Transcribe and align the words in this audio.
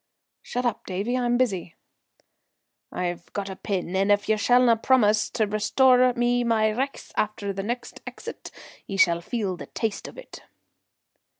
"Shut 0.41 0.65
up, 0.65 0.87
Davie; 0.87 1.15
I'm 1.15 1.37
busy." 1.37 1.75
"I've 2.91 3.31
got 3.33 3.51
a 3.51 3.55
pin, 3.55 3.95
and 3.95 4.11
if 4.11 4.27
ye 4.27 4.35
shallna 4.35 4.81
promise 4.81 5.29
to 5.29 5.45
restore 5.45 6.11
me 6.13 6.43
my 6.43 6.69
richts 6.69 7.11
after 7.15 7.53
the 7.53 7.61
next 7.61 8.01
exit, 8.07 8.49
ye 8.87 8.97
shall 8.97 9.21
feel 9.21 9.55
the 9.57 9.67
taste 9.67 10.07
of 10.07 10.17
it." 10.17 10.41